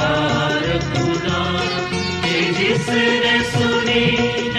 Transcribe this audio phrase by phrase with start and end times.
[0.00, 1.40] पुकार पुना
[2.58, 4.49] जिसने सुनी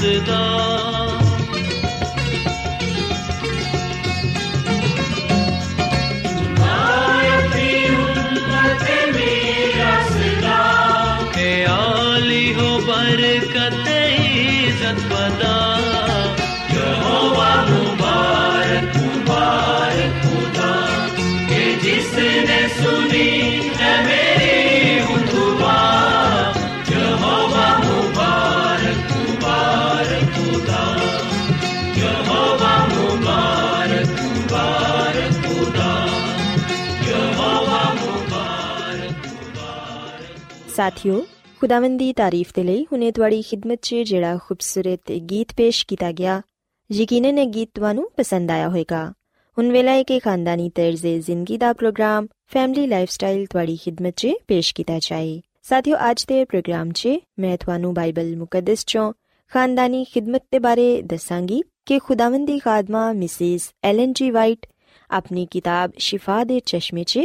[0.00, 0.95] 知道。
[40.76, 41.26] ਸਾਥਿਓ,
[41.60, 46.42] ਖੁਦਾਵੰਦ ਦੀ ਤਾਰੀਫ ਦੇ ਲਈ ਹੁਨੇ ਤੁਹਾਡੀ ਖਿਦਮਤ 'ਚ ਜਿਹੜਾ ਖੂਬਸੂਰਤ ਗੀਤ ਪੇਸ਼ ਕੀਤਾ ਗਿਆ,
[46.92, 49.12] ਯਕੀਨਨ ਇਹ ਗੀਤ ਤੁਹਾਨੂੰ ਪਸੰਦ ਆਇਆ ਹੋਵੇਗਾ।
[49.58, 54.98] ਹੁਣ ਵੇਲਾ ਹੈ ਖਾਨਦਾਨੀ ਤਰਜ਼ੇ ਜ਼ਿੰਦਗੀ ਦਾ ਪ੍ਰੋਗਰਾਮ, ਫੈਮਿਲੀ ਲਾਈਫਸਟਾਈਲ ਤੁਹਾਡੀ ਖਿਦਮਤ 'ਚ ਪੇਸ਼ ਕੀਤਾ
[54.98, 57.08] ਜਾਏ। ਸਾਥਿਓ, ਅੱਜ ਦੇ ਪ੍ਰੋਗਰਾਮ 'ਚ
[57.38, 59.12] ਮੈਂ ਤੁਹਾਨੂੰ ਬਾਈਬਲ ਮੁਕੱਦਸ 'ਚੋਂ
[59.48, 64.66] ਖਾਨਦਾਨੀ ਖਿਦਮਤ ਦੇ ਬਾਰੇ ਦੱਸਾਂਗੀ ਕਿ ਖੁਦਾਵੰਦ ਦੀ ਖਾਦਮਾ ਮਿਸਿਸ ਐਲਨ ਜੀ ਵਾਈਟ
[65.10, 67.20] ਆਪਣੀ ਕਿਤਾਬ ਸ਼ਿਫਾ ਦੇ ਚਸ਼ਮੇ 'ਚ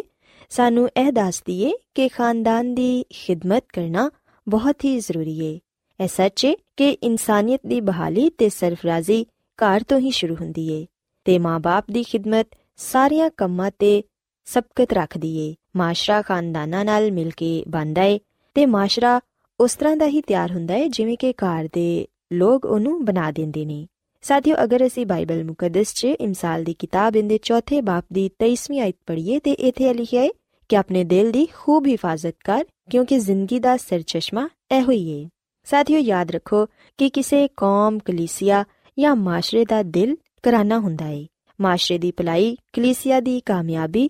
[0.51, 4.11] ਸਾਨੂੰ ਇਹ ਦੱਸਦੀ ਏ ਕਿ ਖਾਨਦਾਨ ਦੀ ਖਿਦਮਤ ਕਰਨਾ
[4.49, 5.59] ਬਹੁਤ ਹੀ ਜ਼ਰੂਰੀ ਏ।
[6.03, 9.25] ਇਹ ਸੱਚ ਏ ਕਿ ਇਨਸਾਨੀਅਤ ਦੀ ਬਹਾਲੀ ਤੇ ਸਰਫਰਾਜ਼ੀ
[9.57, 10.85] ਘਰ ਤੋਂ ਹੀ ਸ਼ੁਰੂ ਹੁੰਦੀ ਏ
[11.25, 14.03] ਤੇ ਮਾਪੇ ਦੀ ਖਿਦਮਤ ਸਾਰੀਆਂ ਕੰਮਾਂ ਤੇ
[14.45, 18.19] ਸਬਕਤ ਰੱਖਦੀ ਏ। ਮਾਸ਼ਰਾ ਖਾਨਦਾਨਾਂ ਨਾਲ ਮਿਲ ਕੇ ਬਣਦਾ ਏ
[18.53, 19.21] ਤੇ ਮਾਸ਼ਰਾ
[19.59, 23.65] ਉਸ ਤਰ੍ਹਾਂ ਦਾ ਹੀ ਤਿਆਰ ਹੁੰਦਾ ਏ ਜਿਵੇਂ ਕਿ ਘਰ ਦੇ ਲੋਕ ਉਹਨੂੰ ਬਣਾ ਦਿੰਦੇ
[23.65, 23.87] ਨੇ।
[24.21, 28.95] ਸਾਥੀਓ, ਅਗਰ ਅਸੀਂ ਬਾਈਬਲ ਮੁਕੱਦਸ 'ਚ ਇਮਸਾਲ ਦੀ ਕਿਤਾਬ ਦੇ ਚੌਥੇ ਬਾਪ ਦੀ 23ਵੀਂ ਆਇਤ
[29.07, 30.29] ਪੜ੍ਹੀਏ ਤੇ ਇੱਥੇ ਲਿਖਿਆ ਹੈ
[30.70, 35.28] ਕਿ ਆਪਣੇ ਦਿਲ ਦੀ ਖੂਬ ਹਿਫਾਜ਼ਤ ਕਰ ਕਿਉਂਕਿ ਜ਼ਿੰਦਗੀ ਦਾ ਸਰਚਸ਼ਮਾ ਇਹੋ ਹੀ ਹੈ
[35.66, 36.66] ਸਾਥੀਓ ਯਾਦ ਰੱਖੋ
[36.98, 38.64] ਕਿ ਕਿਸੇ ਕੌਮ ਕਲੀਸਿਆ
[38.98, 41.24] ਜਾਂ ਮਾਸ਼ਰੇ ਦਾ ਦਿਲ ਕਰਾਨਾ ਹੁੰਦਾ ਹੈ
[41.58, 44.08] ਮਾਸ਼ਰੇ ਦੀ ਭਲਾਈ ਕਲੀਸਿਆ ਦੀ ਕਾਮਯਾਬੀ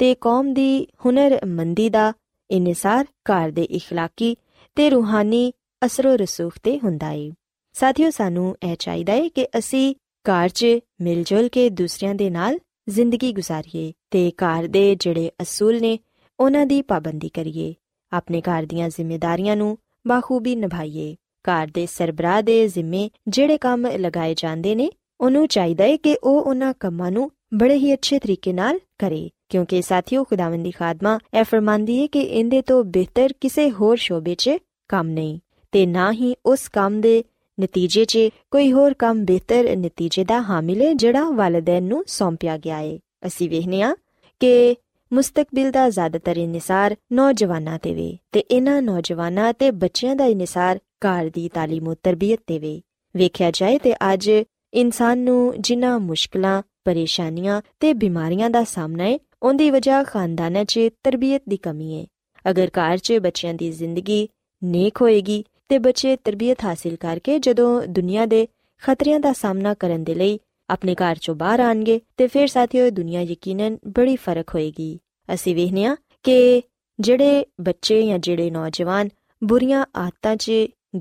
[0.00, 2.12] ਤੇ ਕੌਮ ਦੀ ਹੁਨਰਮੰਦੀ ਦਾ
[2.50, 4.34] ਇਨਸਾਰ ਘਰ ਦੇ اخلاقی
[4.76, 5.52] ਤੇ ਰੂਹਾਨੀ
[5.82, 7.30] ਅਸਰੋ ਰਸੂਖ ਤੇ ਹੁੰਦਾ ਹੈ
[7.74, 9.94] ਸਾਥੀਓ ਸਾਨੂੰ ਇਹ ਚਾਹੀਦਾ ਹੈ ਕਿ ਅਸੀਂ
[10.26, 10.66] ਘਰ 'ਚ
[11.00, 12.58] ਮਿਲ ਜੁਲ ਕੇ ਦੂਸਰਿਆਂ ਦੇ ਨਾਲ
[12.89, 15.99] ਜ਼ਿੰਦਗੀ ਗੁਜ਼ਾਰੀਏ ਤੇ ਘਰ ਦੇ ਜਿਹੜੇ ਅਸੂਲ ਨੇ,
[16.39, 17.73] ਉਹਨਾਂ ਦੀ ਪਾਬੰਦੀ ਕਰੀਏ।
[18.13, 24.33] ਆਪਣੇ ਘਰ ਦੀਆਂ ਜ਼ਿੰਮੇਵਾਰੀਆਂ ਨੂੰ ਬਾਖੂਬੀ ਨਿਭਾਈਏ। ਘਰ ਦੇ ਸਰਬਰਾਹ ਦੇ ਜ਼ਿੰਮੇ ਜਿਹੜੇ ਕੰਮ ਲਗਾਏ
[24.37, 24.89] ਜਾਂਦੇ ਨੇ,
[25.21, 29.81] ਉਹਨੂੰ ਚਾਹੀਦਾ ਹੈ ਕਿ ਉਹ ਉਹਨਾਂ ਕੰਮਾਂ ਨੂੰ ਬੜੇ ਹੀ ਅੱਛੇ ਤਰੀਕੇ ਨਾਲ ਕਰੇ। ਕਿਉਂਕਿ
[29.81, 34.49] ਸਾਥੀਓ, ਖੁਦਾਵੰਦ ਦੀ ਖਾਦਮਾ ਇਹ ਫਰਮਾਂਦੀ ਹੈ ਕਿ ਇਹਦੇ ਤੋਂ ਬਿਹਤਰ ਕਿਸੇ ਹੋਰ ਸ਼ੋਬੇ 'ਚ
[34.87, 35.39] ਕੰਮ ਨਹੀਂ।
[35.71, 37.23] ਤੇ ਨਾ ਹੀ ਉਸ ਕੰਮ ਦੇ
[37.59, 38.17] ਨਤੀਜੇ 'ਚ
[38.51, 43.49] ਕੋਈ ਹੋਰ ਕੰਮ ਬਿਹਤਰ ਨਤੀਜੇ ਦਾ ਹਾਮਿਲ ਹੈ, ਜਿਹੜਾ ਵਾਲਿਦੈਨ ਨੂੰ ਸੌਂਪਿਆ ਗਿਆ ਹੈ ਅਸੀਂ
[43.49, 43.95] ਵੇਖਨੇ ਆ
[44.39, 44.75] ਕਿ
[45.11, 51.29] ਮੁਸਤਕਬਲ ਦਾ ਜ਼ਿਆਦਾਤਰ ਇਨਸਾਰ ਨੌਜਵਾਨਾਂ ਤੇ ਵੇ ਤੇ ਇਹਨਾਂ ਨੌਜਵਾਨਾਂ ਤੇ ਬੱਚਿਆਂ ਦਾ ਇਨਸਾਰ ਘਰ
[51.33, 52.81] ਦੀ ਤਾਲੀਮ ਤੇ ਤਰਬੀਅਤ ਤੇ ਵੇ।
[53.15, 54.31] ਵੇਖਿਆ ਜਾਏ ਤੇ ਅੱਜ
[54.73, 61.41] ਇਨਸਾਨ ਨੂੰ ਜਿਨ੍ਹਾਂ ਮੁਸ਼ਕਲਾਂ, ਪਰੇਸ਼ਾਨੀਆਂ ਤੇ ਬਿਮਾਰੀਆਂ ਦਾ ਸਾਹਮਣਾ ਹੈ, ਉਹਦੀ ਵਜ੍ਹਾ ਖਾਨਦਾਨਾਂ 'ਚ ਤਰਬੀਅਤ
[61.49, 62.05] ਦੀ ਕਮੀ ਹੈ।
[62.49, 64.27] ਅਗਰ ਘਰ 'ਚ ਬੱਚਿਆਂ ਦੀ ਜ਼ਿੰਦਗੀ
[64.63, 68.47] ਨੇਕ ਹੋਏਗੀ ਤੇ ਬੱਚੇ ਤਰਬੀਅਤ ਹਾਸਲ ਕਰਕੇ ਜਦੋਂ ਦੁਨੀਆ ਦੇ
[68.83, 73.21] ਖਤਰਿਆਂ ਦਾ ਸਾਹਮਣਾ ਕਰਨ ਦੇ ਲਈ ਆਪਣੇ ਘਰ ਚੋਂ ਬਾਹਰ ਆਣਗੇ, ਤੇ ਫਿਰ ਸਾਥੀਓ ਦੁਨੀਆ
[73.21, 74.99] ਯਕੀਨਨ ਬੜੀ ਫ਼ਰਕ ਹੋਏਗੀ।
[75.33, 76.61] ਅਸੀਂ ਵੇਖਨੇ ਆ ਕਿ
[76.99, 79.09] ਜਿਹੜੇ ਬੱਚੇ ਜਾਂ ਜਿਹੜੇ ਨੌਜਵਾਨ
[79.43, 80.51] ਬੁਰੀਆਂ ਆਦਤਾਂ 'ਚ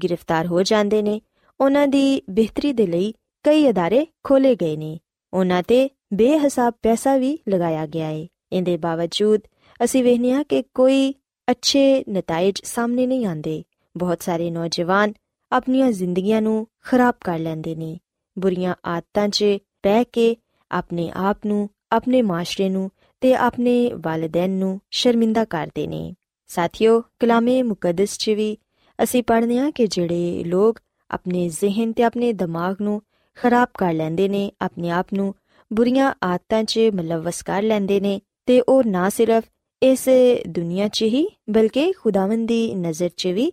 [0.04, 1.20] ਗ੍ਰਿਫਤਾਰ ਹੋ ਜਾਂਦੇ ਨੇ,
[1.60, 3.14] ਉਹਨਾਂ ਦੀ ਬਿਹਤਰੀ ਦੇ ਲਈ
[3.44, 4.98] ਕਈ ਅਦਾਰੇ ਖੋਲੇ ਗਏ ਨੇ।
[5.34, 9.40] ਉਹਨਾਂ ਤੇ ਬੇਹਿਸਾਬ ਪੈਸਾ ਵੀ ਲਗਾਇਆ ਗਿਆ ਹੈ ਇਹਦੇ ਬਾਵਜੂਦ
[9.84, 11.14] ਅਸੀਂ ਵੇਖਨੇ ਆ ਕਿ ਕੋਈ
[11.50, 13.62] ਅੱਛੇ ਨਤੀਜੇ ਸਾਹਮਣੇ ਨਹੀਂ ਆਉਂਦੇ।
[13.96, 15.12] ਬਹੁਤ ਸਾਰੇ ਨੌਜਵਾਨ
[15.52, 17.98] ਆਪਣੀਆਂ ਜ਼ਿੰਦਗੀਆਂ ਨੂੰ ਖਰਾਬ ਕਰ ਲੈਂਦੇ ਨੇ।
[18.38, 19.44] ਬੁਰੀਆਂ ਆਦਤਾਂ 'ਚ
[19.82, 20.37] ਪੈ ਕੇ
[20.70, 22.90] ਆਪਣੇ ਆਪ ਨੂੰ, ਆਪਣੇ ਮਾਸ਼ਰੇ ਨੂੰ
[23.20, 26.14] ਤੇ ਆਪਣੇ ਵਾਲਿਦੈਨ ਨੂੰ ਸ਼ਰਮਿੰਦਾ ਕਰਦੇ ਨੇ।
[26.46, 28.56] ਸਾਥੀਓ, ਕਲਾਮੇ ਮੁਕੱਦਸ 'ਚ ਵੀ
[29.02, 33.03] ਅਸੀਂ ਪੜ੍ਹਦੇ ਹਾਂ ਕਿ ਜਿਹੜੇ ਲੋਕ ਆਪਣੇ ਜ਼ਿਹਨ ਤੇ ਆਪਣੇ ਦਿਮਾਗ ਨੂੰ
[33.34, 35.34] ਖਰਾਬ ਕਰ ਲੈਂਦੇ ਨੇ, ਆਪਣੇ ਆਪ ਨੂੰ
[35.72, 39.44] ਬੁਰੀਆਂ ਆਦਤਾਂ 'ਚ ਮਲਵਸ ਕਰ ਲੈਂਦੇ ਨੇ ਤੇ ਉਹ ਨਾ ਸਿਰਫ
[39.82, 40.08] ਇਸ
[40.48, 43.53] ਦੁਨੀਆ 'ਚ ਹੀ ਬਲਕਿ ਖੁਦਾਵੰਦ ਦੀ ਨਜ਼ਰ 'ਚ ਵੀ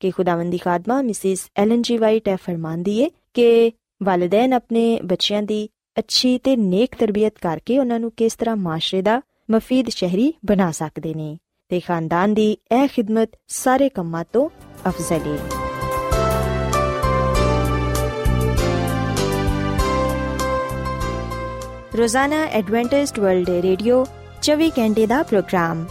[0.00, 5.68] ਕਿ ਖੁਦਾਵੰਦੀ ਖਾਦਮਾ ਮਿਸਿਸ ਐਲਨ ਜੀ ਵਾਈਟ ਇਹ ਫਰਮਾਂਦੀ ਏ ਕਿ ਵਾਲਿਦੈਨ ਆਪਣੇ ਬੱਚਿਆਂ ਦੀ
[5.98, 11.14] ਅੱਛੀ ਤੇ ਨੇਕ ਤਰਬੀਅਤ ਕਰਕੇ ਉਹਨਾਂ ਨੂੰ ਕਿਸ ਤਰ੍ਹਾਂ ਮਾਸ਼ਰੇ ਦਾ ਮਫੀਦ ਸ਼ਹਿਰੀ ਬਣਾ ਸਕਦੇ
[11.14, 11.38] ਨੇ
[11.68, 14.48] ਤੇ ਖਾਨਦਾਨ ਦੀ ਇਹ ਖਿਦਮਤ ਸਾਰੇ ਕੰਮਾਂ ਤੋਂ
[14.88, 15.38] ਅਫਜ਼ਲ ਏ।
[21.98, 24.06] ਰੋਜ਼ਾਨਾ ਐਡਵੈਂਟਿਸਟ ਵਰਲਡ ਰੇਡੀਓ
[24.42, 25.86] 24 ਘੰਟੇ ਦਾ ਪ੍ਰੋਗਰਾਮ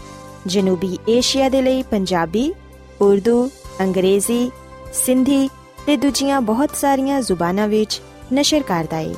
[0.48, 2.54] ਜਨੂਬੀ ਏਸ਼ੀਆ ਦੇ ਲਈ ਪੰਜਾਬੀ,
[3.02, 3.50] ਉਰਦੂ
[3.81, 4.50] ਅੰਗਰੇਜ਼ੀ
[4.95, 5.49] ਸਿੰਧੀ
[5.87, 8.00] ਤੇ ਦੂਜੀਆਂ ਬਹੁਤ ਸਾਰੀਆਂ ਜ਼ੁਬਾਨਾਂ ਵਿੱਚ
[8.35, 9.14] ਨਸ਼ਰ ਕਰਦਾ ਹੈ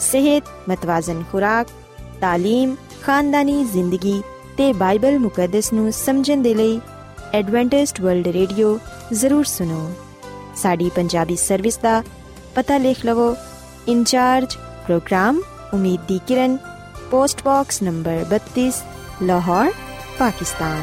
[0.00, 1.68] ਸਿਹਤ ਮਤਵਾਜ਼ਨ ਖੁਰਾਕ
[2.22, 4.22] تعلیم ਖਾਨਦਾਨੀ ਜ਼ਿੰਦਗੀ
[4.56, 6.80] ਤੇ ਬਾਈਬਲ ਮੁਕੱਦਸ ਨੂੰ ਸਮਝਣ ਦੇ ਲਈ
[7.34, 8.78] ਐਡਵੈਂਟਿਸਟ ਵਰਲਡ ਰੇਡੀਓ
[9.12, 9.90] ਜ਼ਰੂਰ ਸੁਨੋ
[10.56, 12.02] ਸਾਡੀ ਪੰਜਾਬੀ ਸਰਵਿਸ ਦਾ
[12.54, 13.34] ਪਤਾ ਲਿਖ ਲਵੋ
[13.88, 15.40] ਇੰਚਾਰਜ ਪ੍ਰੋਗਰਾਮ
[15.74, 16.56] ਉਮੀਦ ਦੀ ਕਿਰਨ
[17.10, 18.70] post box number 32
[19.22, 19.72] Lahore
[20.18, 20.82] Pakistan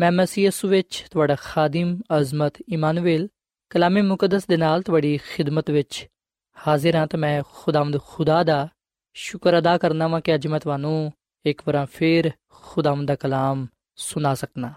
[0.00, 3.28] ਮੈਂ ਮਸੀਹ ਯਿਸੂ ਵਿੱਚ ਤੁਹਾਡਾ ਖਾਦਮ ਅਜ਼ਮਤ ਇਮਾਨੁਅਲ,
[3.70, 6.08] ਕਲਾਮੇ ਮੁਕੱਦਸ ਦੇ ਨਾਲ ਤੁਹਾਡੀ ਖਿਦਮਤ ਵਿੱਚ
[6.68, 8.68] ਹਾਜ਼ਰ ਹਾਂ ਤੇ ਮੈਂ ਖੁਦਾਵੰਦ ਖੁਦਾ ਦਾ
[9.14, 11.12] ਸ਼ੁਕਰ ਅਦਾ ਕਰਨਾ ਵਾਂ ਕਿ ਅੱਜ ਮੈਂ ਤੁਹਾਨੂੰ
[11.46, 14.72] ਇੱਕ ਵਾਰ ਫੇਰ ਖੁਦਾਵੰਦ ਦਾ ਕਲਾਮ ਸੁਣਾ ਸਕਣਾ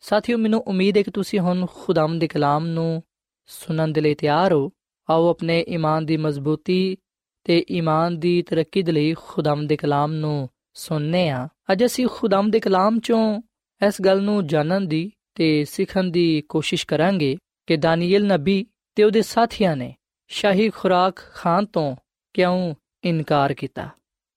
[0.00, 3.02] ਸਾਥੀਓ, ਮੈਨੂੰ ਉਮੀਦ ਹੈ ਕਿ ਤੁਸੀਂ ਹੁਣ ਖੁਦਾਵੰਦ ਦੇ ਕਲਾਮ ਨੂੰ
[3.46, 4.70] ਸੁਣਨ ਦੇ ਲਈ ਤਿਆਰ ਹੋ।
[5.10, 6.96] ਆਓ ਆਪਣੇ ਈਮਾਨ ਦੀ ਮਜ਼ਬੂਤੀ
[7.44, 12.52] ਤੇ ਈਮਾਨ ਦੀ ਤਰੱਕੀ ਦੇ ਲਈ ਖੁਦਾਵੰਦ ਦੇ ਕਲਾਮ ਨੂੰ ਸੁਣਨੇ ਆ। ਅੱਜ ਅਸੀਂ ਖੁਦਾਵੰਦ
[12.52, 13.42] ਦੇ ਕਲਾਮ ਚੋਂ
[13.86, 19.22] ਇਸ ਗੱਲ ਨੂੰ ਜਾਣਨ ਦੀ ਤੇ ਸਿੱਖਣ ਦੀ ਕੋਸ਼ਿਸ਼ ਕਰਾਂਗੇ ਕਿ ਦਾਨੀਏਲ ਨਬੀ ਤੇ ਉਹਦੇ
[19.22, 19.94] ਸਾਥੀਆਂ ਨੇ
[20.28, 21.96] ਸ਼ਾਹੀ ਖੁਰਾਕ ਖਾਣ ਤੋਂ
[22.34, 23.88] ਕਿਉਂ ਇਨਕਾਰ ਕੀਤਾ।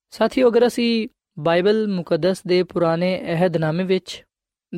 [0.09, 1.07] ਸਾਥੀਓ, ਅਗਰ ਅਸੀਂ
[1.39, 4.23] ਬਾਈਬਲ ਮੁਕੱਦਸ ਦੇ ਪੁਰਾਣੇ ਅਹਿਦਨਾਮੇ ਵਿੱਚ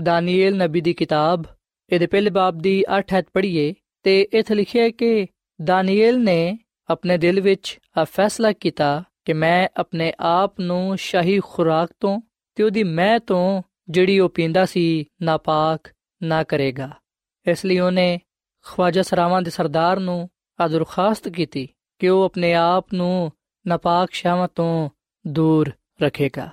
[0.03, 1.43] ਦਾਨੀਏਲ ਨਬੀ ਦੀ ਕਿਤਾਬ,
[1.91, 5.27] ਇਹਦੇ ਪਹਿਲੇ ਬਾਬ ਦੀ 8 ਹੱਥ ਪੜ੍ਹੀਏ ਤੇ ਇੱਥੇ ਲਿਖਿਆ ਹੈ ਕਿ
[5.63, 6.57] ਦਾਨੀਏਲ ਨੇ
[6.89, 12.21] ਆਪਣੇ ਦਿਲ ਵਿੱਚ ਆ ਫੈਸਲਾ ਕੀਤਾ ਕਿ ਮੈਂ ਆਪਣੇ ਆਪ ਨੂੰ ਸ਼ਾਹੀ ਖੁਰਾਕ ਤੋਂ
[12.55, 15.89] ਤੇ ਉਹਦੀ ਮੈਂ ਤੋਂ ਜਿਹੜੀ ਉਹ ਪੀਂਦਾ ਸੀ ਨਾਪਾਕ
[16.23, 16.89] ਨਾ ਕਰੇਗਾ।
[17.47, 18.19] ਇਸ ਲਈ ਉਹਨੇ
[18.65, 23.31] ਖਵਾਜਾ ਸਰਾਵਾਂ ਦੇ ਸਰਦਾਰ ਨੂੰ ਆ ਦਰਖਾਸਤ ਕੀਤੀ ਕਿ ਉਹ ਆਪਣੇ ਆਪ ਨੂੰ
[23.67, 24.89] ਨਾਪਾਕ ਸ਼ਾਵਾਂ ਤੋਂ
[25.27, 26.49] ਦੂਰ ਰੱਖੇਗਾ।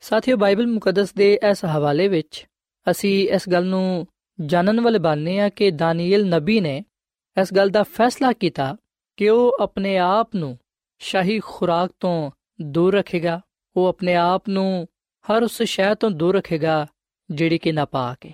[0.00, 2.46] ਸਾਥੀਓ, ਬਾਈਬਲ ਮੁਕੱਦਸ ਦੇ ਇਸ ਹਵਾਲੇ ਵਿੱਚ
[2.90, 4.06] ਅਸੀਂ ਇਸ ਗੱਲ ਨੂੰ
[4.46, 6.84] ਜਾਣਨ ਵਾਲੇ ਬਾਨੇ ਆ ਕਿ ਦਾਨੀਏਲ ਨਬੀ ਨੇ
[7.40, 8.76] ਇਸ ਗੱਲ ਦਾ ਫੈਸਲਾ ਕੀਤਾ
[9.16, 10.58] ਕਿ ਉਹ ਆਪਣੇ ਆਪ ਨੂੰ
[10.98, 12.30] ਸ਼ਾਹੀ ਖੁਰਾਕ ਤੋਂ
[12.62, 13.40] ਦੂਰ ਰੱਖੇਗਾ।
[13.76, 14.88] ਉਹ ਆਪਣੇ ਆਪ ਨੂੰ
[15.30, 16.86] ਹਰ ਉਸ ਸ਼ੈ ਤੋਂ ਦੂਰ ਰੱਖੇਗਾ,
[17.30, 18.32] ਜਿਹੜੀ ਕਿ ਨਾਪਾਕ ਹੈ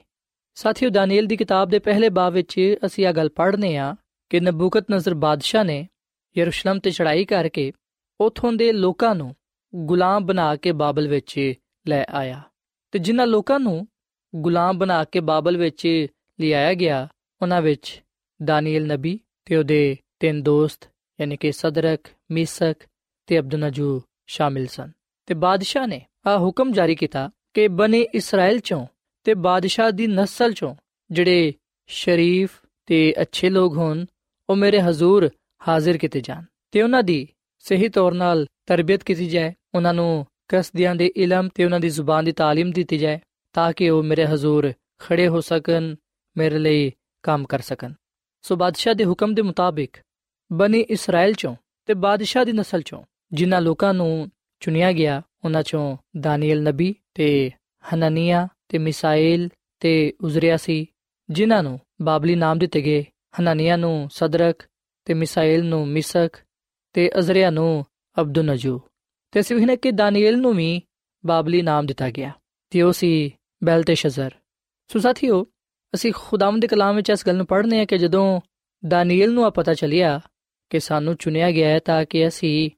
[0.54, 3.96] ਸਾਥੀਓ, ਦਾਨੀਏਲ ਦੀ ਕਿਤਾਬ ਦੇ ਪਹਿਲੇ ਬਾਬ ਵਿੱਚ ਅਸੀਂ ਇਹ ਗੱਲ ਪੜ੍ਹਨੇ ਆ
[4.30, 5.88] ਕਿ ਨਬੂਕਤ ਨਜ਼ਰ ਬਾਦਸ਼ਾਹ ਨੇ
[6.38, 7.72] ਯਰੂਸ਼ਲਮ ਤੇ ਚੜ੍ਹਾਈ ਕਰਕੇ
[8.20, 9.36] ਉਥੋਂ ਦੇ ਲੋਕਾਂ ਨੂੰ
[9.74, 11.54] ਗੁਲਾਮ ਬਣਾ ਕੇ ਬਾਬਲ ਵਿੱਚ
[11.88, 12.42] ਲੈ ਆਇਆ।
[12.92, 13.88] ਤੇ ਜਿਨ੍ਹਾਂ ਲੋਕਾਂ ਨੂੰ
[14.34, 16.06] ਗੁਲਾਮ ਬਣਾ ਕੇ ਬਾਬਲ ਵਿੱਚ
[16.40, 17.08] ਲਿਆਇਆ ਗਿਆ,
[17.42, 18.02] ਉਹਨਾਂ ਵਿੱਚ
[18.44, 20.88] ਦਾਨੀਏਲ ਨਬੀ ਤੇ ਉਹਦੇ ਤਿੰਨ ਦੋਸਤ,
[21.20, 22.74] ਯਾਨੀ ਕਿ ਸਦਰਕ, ਮੀਸਕ
[23.26, 24.90] ਤੇ ਅਬਦੁਨਜੂ ਸ਼ਾਮਿਲ ਸਨ।
[25.26, 28.85] ਤੇ ਬਾਦਸ਼ਾਹ ਨੇ ਆ ਹੁਕਮ ਜਾਰੀ ਕੀਤਾ ਕਿ ਬਨੇ ਇਸਰਾਇਲ ਚੋਂ
[29.25, 30.75] ਤੇ ਬਾਦਸ਼ਾਹ ਦੀ ਨਸਲ ਚੋਂ
[31.09, 31.53] ਜਿਹੜੇ
[31.89, 34.05] ਸ਼ਰੀਫ ਤੇ ਅੱਛੇ ਲੋਕ ਹੋਣ
[34.49, 35.29] ਉਹ ਮੇਰੇ ਹਜ਼ੂਰ
[35.67, 37.27] ਹਾਜ਼ਰ ਕੀਤੇ ਜਾਣ ਤੇ ਉਹਨਾਂ ਦੀ
[37.65, 42.25] ਸਹੀ ਤੌਰ ਨਾਲ ਤਰਬੀਅਤ ਕੀਤੀ ਜਾਏ ਉਹਨਾਂ ਨੂੰ ਕਸਦਿਆਂ ਦੇ ਇਲਮ ਤੇ ਉਹਨਾਂ ਦੀ ਜ਼ੁਬਾਨ
[42.25, 43.19] ਦੀ تعلیم ਦਿੱਤੀ ਜਾਏ
[43.53, 45.95] ਤਾਂ ਕਿ ਉਹ ਮੇਰੇ ਹਜ਼ੂਰ ਖੜੇ ਹੋ ਸਕਣ
[46.35, 46.91] ਮੇਰੇ ਲਈ
[47.23, 47.93] ਕੰਮ ਕਰ ਸਕਣ
[48.43, 49.97] ਸੋ ਬਾਦਸ਼ਾਹ ਦੇ ਹੁਕਮ ਦੇ ਮੁਤਾਬਿਕ
[50.51, 54.29] ਬਨੀ ਇਸਰਾਇਲ ਚੋਂ ਤੇ ਬਾਦਸ਼ਾਹ ਦੀ ਨਸਲ ਚੋਂ ਜਿਨ੍ਹਾਂ ਲੋਕਾਂ ਨੂੰ
[54.61, 57.50] ਚੁਣਿਆ ਗਿਆ ਉਹਨਾਂ ਚੋਂ ਦਾਨੀਏਲ ਨਬੀ ਤੇ
[57.94, 59.48] ਹਨਨੀਆ ਤੇ ਮਿਸਾਇਲ
[59.80, 60.86] ਤੇ ਉਜ਼ਰਿਆ ਸੀ,
[61.30, 63.04] ਜਿਨ੍ਹਾਂ ਨੂੰ ਬਾਬਲੀ ਨਾਮ ਦਿੱਤੇ ਗਏ।
[63.40, 64.62] ਹਨਨੀਆ ਨੂੰ ਸਦਰਕ
[65.04, 66.28] ਤੇ ਮਿਸਾਇਲ ਨੂੰ ਮਿਸਕ
[66.92, 67.86] ਤੇ ਅਜ਼ਰਿਆ ਨੂੰ
[68.20, 68.80] ਅਬਦੁਨਜੂ।
[69.30, 70.82] ਤੇ ਅਸੀਂ ਵੇਖਨੇ ਕਿ ਦਾਨੀਏਲ ਨੂੰ ਵੀ
[71.26, 72.32] ਬਾਬਲੀ ਨਾਮ ਦਿੱਤਾ ਗਿਆ।
[72.70, 73.30] ਤੇ ਉਹ ਸੀ
[73.64, 74.30] ਬੈਲਤੇਸ਼ਜ਼ਰ।
[74.88, 75.46] ਸੋ ਸਾਥੀਓ,
[75.94, 78.40] ਅਸੀਂ ਖੁਦਾਵੰਦ ਦੇ ਕਲਾਮ ਵਿੱਚ ਇਸ ਗੱਲ ਨੂੰ ਪੜ੍ਹਨੇ ਆ ਕਿ ਜਦੋਂ
[78.88, 80.20] ਦਾਨੀਏਲ ਨੂੰ ਆ ਪਤਾ ਚੱਲਿਆ
[80.70, 82.70] ਕਿ ਸਾਨੂੰ ਚੁਣਿਆ ਗਿਆ ਹੈ ਤਾਂ ਕਿ ਅਸੀਂ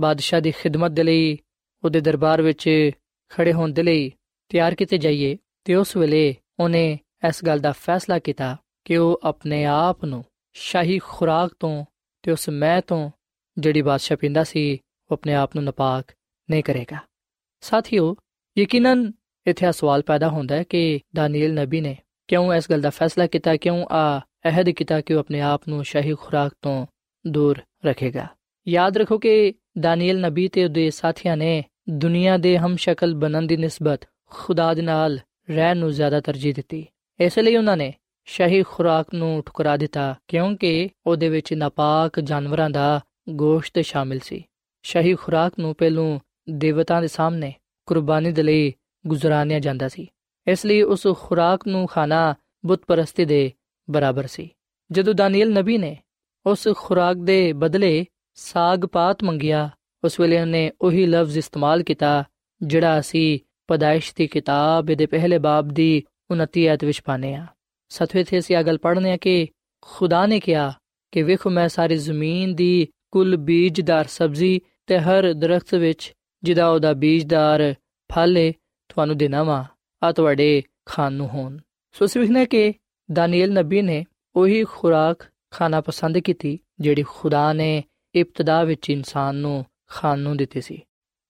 [0.00, 1.38] ਬਾਦਸ਼ਾਹ ਦੀ ਖਿਦਮਤ ਦੇ ਲਈ
[1.84, 2.90] ਉਹਦੇ ਦਰਬਾਰ ਵਿੱਚ
[3.28, 4.12] ਖੜੇ ਹੋਣ ਦੇ ਲਈ
[4.48, 9.64] ਤਿਆਰ ਕੀਤੇ ਜਾਈਏ, ਤੇ ਉਸ ਵੇਲੇ ਉਹਨੇ ਇਸ ਗੱਲ ਦਾ ਫੈਸਲਾ ਕੀਤਾ ਕਿ ਉਹ ਆਪਣੇ
[9.64, 11.84] ਆਪ ਨੂੰ ਸ਼ਾਹੀ ਖੁਰਾਕ ਤੋਂ
[12.22, 13.10] ਤੇ ਉਸ ਮੈਂ ਤੋਂ
[13.58, 16.04] ਜਿਹੜੀ ਬਾਦਸ਼ਾਹ ਪਿੰਦਾ ਸੀ, ਉਹ ਆਪਣੇ ਆਪ ਨੂੰ ਨਪਾਕ
[16.50, 16.98] ਨਹੀਂ ਕਰੇਗਾ।
[17.60, 18.16] ਸਾਥੀਓ,
[18.58, 19.12] ਯਕੀਨਨ
[19.46, 21.96] ਇੱਥੇ ਸਵਾਲ ਪੈਦਾ ਹੁੰਦਾ ਹੈ ਕਿ ਦਾਨੀਏਲ ਨਬੀ ਨੇ
[22.28, 25.84] ਕਿਉਂ ਇਸ ਗੱਲ ਦਾ ਫੈਸਲਾ ਕੀਤਾ, ਕਿਉਂ ਆ ਅਹਿਦ ਕੀਤਾ ਕਿ ਉਹ ਆਪਣੇ ਆਪ ਨੂੰ
[25.84, 26.86] ਸ਼ਾਹੀ ਖੁਰਾਕ ਤੋਂ
[27.26, 28.26] ਦੂਰ ਰੱਖੇਗਾ।
[28.68, 33.56] ਯਾਦ ਰੱਖੋ ਕਿ ਦਾਨੀਏਲ ਨਬੀ ਤੇ ਉਹਦੇ ਸਾਥੀਆਂ ਨੇ ਦੁਨੀਆ ਦੇ ਹਮ ਸ਼ਕਲ ਬਣਨ ਦੀ
[33.56, 35.18] ਨਿਸਬਤ ਖੁਦਾ ਦੇ ਨਾਲ
[35.50, 36.86] ਰਹਿਣ ਨੂੰ ਜ਼ਿਆਦਾ ਤਰਜੀਹ ਦਿੱਤੀ।
[37.20, 37.92] ਇਸ ਲਈ ਉਹਨਾਂ ਨੇ
[38.24, 44.44] ਸ਼ਾਹੀ ਖੁਰਾਕ ਨੂੰ ਠੁਕਰਾ ਦਿੱਤਾ ਕਿਉਂਕਿ ਉਹਦੇ ਵਿੱਚ ਨਾਪਾਕ ਜਾਨਵਰਾਂ ਦਾ ਗੋਸ਼ਤ ਸ਼ਾਮਿਲ ਸੀ।
[44.82, 46.18] ਸ਼ਾਹੀ ਖੁਰਾਕ ਨੂੰ ਪਹਿਲੋਂ
[46.50, 47.52] ਦੇਵਤਾਂ ਦੇ ਸਾਹਮਣੇ
[47.86, 48.72] ਕੁਰਬਾਨੀ ਦੇ ਲਈ
[49.06, 50.06] ਗੁਜ਼ਰਾਨਿਆ ਜਾਂਦਾ ਸੀ।
[50.46, 52.34] ਇਸ ਲਈ ਉਸ ਖੁਰਾਕ ਨੂੰ ਖਾਣਾ
[52.66, 53.52] ਬੁੱਤ ਪ੍ਰਸਤੀ ਦੇ
[53.90, 54.50] ਬਰਾਬਰ ਸੀ।
[54.90, 55.96] ਜਦੋਂ ਦਾਨੀਏਲ ਨਬੀ ਨੇ
[56.46, 58.04] ਉਸ ਖੁਰਾਕ ਦੇ ਬਦਲੇ
[58.40, 59.70] ਸਾਗ ਪਾਤ ਮੰਗਿਆ।
[60.04, 62.24] ਉਸ ਵੇਲੇ ਉਹਨੇ ਉਹੀ ਲਫ਼ਜ਼ ਇਸਤੇਮਾਲ ਕੀਤਾ,
[62.62, 67.46] ਜਿਹੜਾ ਅਸੀਂ ਪਦਾਇਸ਼ ਦੀ ਕਿਤਾਬ ਦੇ ਪਹਿਲੇ ਬਾਬ ਦੀ 29 ਐਤ ਵਿੱਚ ਪਾਨੇ ਆ
[67.88, 69.48] ਸਤਵੇਂ ਤੇ ਅਸੀਂ ਇਹ ਗੱਲ ਪੜ੍ਹਨੇ ਆ ਕਿ
[69.82, 70.72] ਖੁਦਾ ਨੇ ਕਿਹਾ
[71.12, 76.92] ਕਿ ਵੇਖੋ, ਮੈਂ ਸਾਰੀ ਜ਼ਮੀਨ ਦੀ ਕੁੱਲ ਬੀਜਦਾਰ ਸਬਜ਼ੀ ਤੇ ਹਰ ਦਰਖਤ ਵਿੱਚ ਜਿਹਦਾ ਉਹਦਾ
[76.92, 77.74] ਬੀਜਦਾਰ
[78.12, 78.52] ਫਲ ਹੈ
[78.88, 79.64] ਤੁਹਾਨੂੰ ਦੇਣਾ ਵਾ
[80.02, 81.58] ਆ ਤੁਹਾਡੇ ਖਾਣ ਨੂੰ ਹੋਣ।
[81.92, 82.72] ਸੋ ਅਸੀਂ ਵੇਖਨੇ ਕਿ
[83.12, 84.04] ਦਾਨੀਏਲ ਨਬੀ ਨੇ
[84.36, 90.60] ਉਹੀ ਖੁਰਾਕ ਖਾਣਾ ਪਸੰਦ ਕੀਤੀ, ਜਿਹੜੀ ਖੁਦਾ ਨੇ ਇਬਤਦਾ ਵਿੱਚ ਇਨਸਾਨ ਨੂੰ ਖਾਣ ਨੂੰ ਦਿੱਤੀ
[90.60, 90.82] ਸੀ।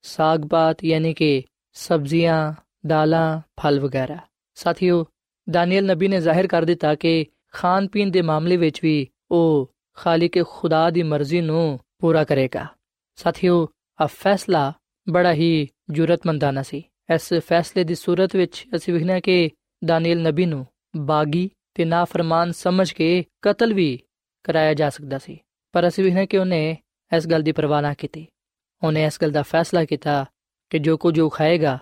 [0.03, 2.53] ਸਾਗ ਬਾਤ ਯਾਨੀ ਕਿ ਸਬਜ਼ੀਆਂ,
[2.87, 4.19] ਦਾਲਾਂ, ਫਲ ਵਗੈਰਾ।
[4.55, 5.07] ਸਾਥੀਓ
[5.51, 10.45] ਦਾਨੀਏਲ ਨਬੀ ਨੇ ਜ਼ਾਹਿਰ ਕਰ ਦਿੱਤਾ ਕਿ ਖਾਣ ਪੀਣ ਦੇ ਮਾਮਲੇ ਵਿੱਚ ਵੀ ਉਹ ਖਾਲਿਕ
[10.47, 12.67] ਖੁਦਾ ਦੀ ਮਰਜ਼ੀ ਨੂੰ ਪੂਰਾ ਕਰੇਗਾ।
[13.17, 13.69] ਸਾਥੀਓ,
[14.01, 14.73] ਆ ਫੈਸਲਾ
[15.09, 19.51] ਬੜਾ ਹੀ ਜੁਰਤਮੰਦਾਨਾ ਸੀ। ਇਸ ਫੈਸਲੇ ਦੀ ਸੂਰਤ ਵਿੱਚ ਅਸੀਂ ਵਿਖਣਾ ਕਿ
[19.85, 24.03] ਦਾਨੀਏਲ ਨਬੀ ਨੂੰ ਬਾਗੀ ਤੇ ਨਾਫਰਮਾਨ ਸਮਝ ਕੇ ਕਤਲ ਵੀ
[24.45, 25.41] ਕਰਾਇਆ ਜਾ ਸਕਦਾ ਸੀ।
[25.73, 26.79] ਪਰ ਅਸੀਂ ਵਿਖਣਾ ਕਿ ਉਹਨੇ
[27.17, 28.27] ਇਸ ਗੱਲ ਦੀ ਪਰਵਾਹ ਨਾ ਕੀਤੀ।
[28.83, 30.27] ਉਹਨੇ ਇਸ ਗੱਲ ਦਾ ਫੈਸਲਾ ਕੀਤਾ
[30.71, 31.79] ਕਿ ਜੋ ਕੁਝ ਉਹ ਖਾਏਗਾ,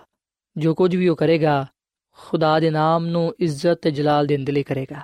[0.57, 1.67] ਜੋ ਕੁਝ ਵੀ ਉਹ ਕਰੇਗਾ,
[2.11, 5.01] ਖੁਦਾ ਦੇ ਨਾਮ ਨੂੰ ਇੱਜ਼ਤ ਤੇ ਜਲਾਲ ਦੇਣ ਦੇ ਲਈ ਕਰੇਗਾ।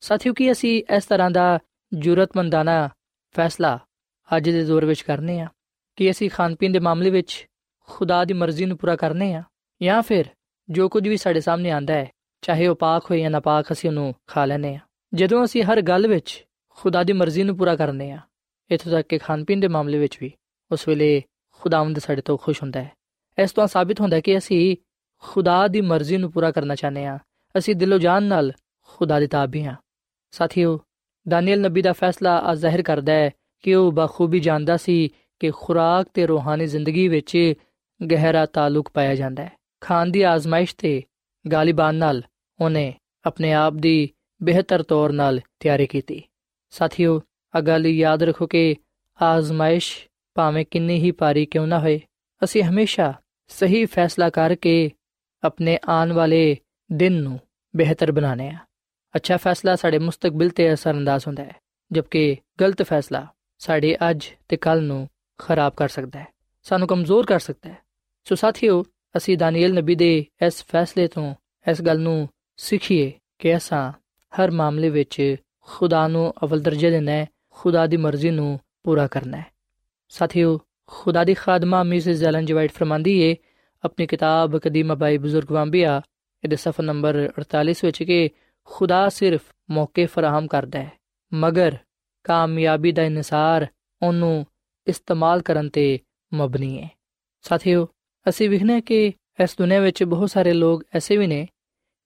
[0.00, 1.58] ਸਾਥੀਓ, ਕੀ ਅਸੀਂ ਇਸ ਤਰ੍ਹਾਂ ਦਾ
[1.92, 2.88] ਜੁਰਤਮੰਦਾਨਾ
[3.36, 3.78] ਫੈਸਲਾ
[4.36, 5.48] ਅੱਜ ਦੇ ਦੌਰ ਵਿੱਚ ਕਰਨੇ ਆ?
[5.96, 7.46] ਕਿ ਅਸੀਂ ਖਾਣ ਪੀਣ ਦੇ ਮਾਮਲੇ ਵਿੱਚ
[7.80, 9.42] ਖੁਦਾ ਦੀ ਮਰਜ਼ੀ ਨੂੰ ਪੂਰਾ ਕਰਨੇ ਆ?
[9.82, 10.24] ਜਾਂ ਫਿਰ
[10.70, 12.10] ਜੋ ਕੁਝ ਵੀ ਸਾਡੇ ਸਾਹਮਣੇ ਆਂਦਾ ਹੈ,
[12.42, 14.80] ਚਾਹੇ ਉਹ ਪਾਕ ਹੋਏ ਜਾਂ ਨਾਪਾਕ, ਅਸੀਂ ਉਹਨੂੰ ਖਾ ਲੈਨੇ ਆ।
[15.14, 18.18] ਜਦੋਂ ਅਸੀਂ ਹਰ ਗੱਲ ਵਿੱਚ ਖੁਦਾ ਦੀ ਮਰਜ਼ੀ ਨੂੰ ਪੂਰਾ ਕਰਨੇ ਆ।
[18.70, 20.32] ਇਥੋਂ ਤੱਕ ਕਿ ਖਾਣ ਪੀਣ ਦੇ ਮਾਮਲੇ ਵਿੱਚ ਵੀ
[20.72, 21.22] ਉਸ ਵੇਲੇ
[21.60, 22.92] ਖੁਦਾਵੰਦ ਸਾਡੇ ਤੋਂ ਖੁਸ਼ ਹੁੰਦਾ ਹੈ।
[23.42, 24.76] ਇਸ ਤੋਂ ਸਾਬਿਤ ਹੁੰਦਾ ਹੈ ਕਿ ਅਸੀਂ
[25.22, 27.18] ਖੁਦਾ ਦੀ ਮਰਜ਼ੀ ਨੂੰ ਪੂਰਾ ਕਰਨਾ ਚਾਹੁੰਦੇ ਆ
[27.58, 28.52] ਅਸੀਂ ਦਿਲੋਂ ਜਾਨ ਨਾਲ
[28.88, 29.74] ਖੁਦਾ ਦੇ ਤਾਬੇ ਆ
[30.30, 30.80] ਸਾਥੀਓ,
[31.28, 33.30] ਦਾਨੀਅਲ ਨਬੀ ਦਾ ਫੈਸਲਾ ਆ ਜ਼ਾਹਿਰ ਕਰਦਾ ਹੈ
[33.62, 35.08] ਕਿ ਉਹ ਬਖੂਬੀ ਜਾਣਦਾ ਸੀ
[35.40, 37.54] ਕਿ ਖੁਰਾਕ ਤੇ ਰੂਹਾਨੀ ਜ਼ਿੰਦਗੀ ਵਿੱਚ
[38.10, 41.02] ਗਹਿਰਾ ਤਾਲੁਕ ਪਾਇਆ ਜਾਂਦਾ ਹੈ। ਖਾਨ ਦੀ ਆਜ਼ਮਾਇਸ਼ ਤੇ
[41.52, 42.22] ਗਾਲਿਬਾਨ ਨਾਲ
[42.60, 44.10] ਉਹਨੇ ਆਪਣੇ ਆਪ ਦੀ
[44.42, 46.22] ਬਿਹਤਰ ਤੌਰ ਨਾਲ ਤਿਆਰੀ ਕੀਤੀ।
[46.72, 47.20] ਸਾਥੀਓ
[47.54, 48.74] ਆ ਗੱਲ ਯਾਦ ਰੱਖੋ ਕਿ
[49.18, 49.92] ਆਜ਼ਮਾਇਸ਼
[50.36, 52.00] ਭਾਵੇਂ ਕਿੰਨੀ ਹੀ ਭਾਰੀ ਕਿਉਂ ਨਾ ਹੋਏ,
[52.42, 53.12] ਅਸੀਂ ਹਮੇਸ਼ਾ
[53.50, 54.90] ਸਹੀ ਫੈਸਲਾ ਕਰਕੇ
[55.42, 56.56] ਆਪਣੇ ਆਉਣ ਵਾਲੇ
[56.90, 57.38] ਦਿਨ ਨੂੰ
[57.74, 58.58] ਬਿਹਤਰ ਬਣਾਣੇ ਆ
[59.14, 61.54] ਅੱਛਾ ਫੈਸਲਾ ਸਾਡੇ ਮੁਸਤਕਬਲ ਤੇ ਅਸਰਅੰਦਾਜ਼ ਹੁੰਦਾ ਹੈ,
[61.90, 63.26] ਜਦਕਿ ਗਲਤ ਫੈਸਲਾ
[63.60, 65.08] ਸਾਡੇ ਅੱਜ ਤੇ ਕੱਲ ਨੂੰ
[65.40, 66.26] ਖਰਾਬ ਕਰ ਸਕਦਾ ਹੈ,
[66.66, 67.78] ਸਾਨੂੰ ਕਮਜ਼ੋਰ ਕਰ ਸਕਦਾ ਹੈ।
[68.26, 68.82] ਸੋ ਸਾਥੀਓ,
[69.16, 70.14] ਅਸੀਂ ਦਾਨੀਏਲ ਨਬੀ ਦੇ
[70.46, 71.34] ਇਸ ਫੈਸਲੇ ਤੋਂ
[71.70, 73.90] ਇਸ ਗੱਲ ਨੂੰ ਸਿੱਖੀਏ ਕਿ ਅਸਾਂ
[74.32, 79.36] ਹਰ ਮਾਮਲੇ ਵਿੱਚ ਖੁਦਾ ਨੂੰ ਅਵਲ ਦਰਜੇ ਦੇਣਾ ਹੈ, ਖੁਦਾ ਦੀ ਮਰਜ਼ੀ ਨੂੰ ਪੂਰਾ ਕਰਨਾ
[79.36, 79.46] ਹੈ।
[80.08, 83.36] ਸਾਥੀਓ, ਖੁਦਾ ਦੀ ਖਾਦਮਾ ਮਿਸਿਸ ਜ਼ੈਲਨ ਜਵਾਈਟ ਫਰਮਾਂਦੀ ਏ,
[83.84, 86.00] ਆਪਣੀ ਕਿਤਾਬ ਕਦੀਮਾ ਬਾਈ ਬਜ਼ੁਰਗ ਵਾਂਬੀਆ
[86.44, 88.30] ਇਹਦੇ ਸਫਾ ਨੰਬਰ 48 ਵਿੱਚ ਕਿ
[88.64, 90.92] ਖੁਦਾ ਸਿਰਫ ਮੌਕੇ ਫਰਾਹਮ ਕਰਦਾ ਹੈ,
[91.34, 91.76] ਮਗਰ
[92.24, 93.66] ਕਾਮਯਾਬੀ ਦਾ ਇਨਸਾਰ
[94.02, 94.46] ਉਹਨੂੰ
[94.86, 95.98] ਇਸਤੇਮਾਲ ਕਰਨ ਤੇ
[96.34, 96.88] ਮਬਨੀ ਹੈ
[97.42, 97.88] ਸਾਥੀਓ,
[98.28, 101.46] ਅਸੀਂ ਵਿਖਨੇ ਕਿ ਇਸ ਦੁਨੀਆਂ ਵਿੱਚ ਬਹੁਤ ਸਾਰੇ ਲੋਕ ਐਸੇ ਵੀ ਨੇ,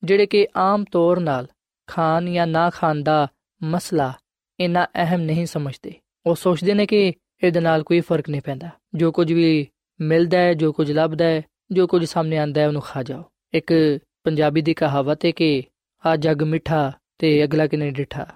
[0.02, 1.46] ਜਿਹੜੇ ਕਿ ਆਮ ਤੌਰ ਨਾਲ
[1.86, 3.26] ਖਾਣ ਜਾਂ ਨਾ ਖਾਣ ਦਾ
[3.62, 4.12] ਮਸਲਾ
[4.60, 5.94] ਇਨਾ ਅਹਿਮ ਨਹੀਂ ਸਮਝਦੇ।
[6.26, 9.68] ਉਹ ਸੋਚਦੇ ਨੇ ਕਿ ਇਹਦੇ ਨਾਲ ਕੋਈ ਫ਼ਰਕ ਨਹੀਂ ਪੈਂਦਾ। ਜੋ ਕੁਝ ਵੀ
[10.00, 13.98] ਮਿਲਦਾ ਹੈ, ਜੋ ਕੁਝ ਲੱਭਦਾ ਹੈ, ਜੋ ਕੁਝ ਸਾਹਮਣੇ ਆਂਦਾ ਹੈ, ਉਹਨੂੰ ਖਾ ਜਾਓ। ਇੱਕ
[14.24, 15.62] ਪੰਜਾਬੀ ਦੀ ਕਹਾਵਤ ਹੈ ਕਿ
[16.06, 18.26] ਆ ਜਗ ਮਿੱਠਾ ਤੇ ਅਗਲਾ ਕਿਨੇ ਡਿਠਾ।